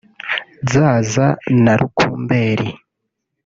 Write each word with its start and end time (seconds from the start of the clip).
Zaza 0.71 1.27
na 1.63 1.73
Rukumberi 1.79 2.69